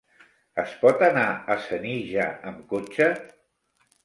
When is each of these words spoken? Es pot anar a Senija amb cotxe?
Es 0.61 0.71
pot 0.83 1.03
anar 1.07 1.25
a 1.33 1.57
Senija 1.67 2.27
amb 2.53 2.65
cotxe? 2.73 3.11